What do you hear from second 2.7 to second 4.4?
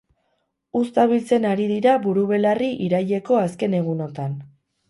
iraileko azken egunotan.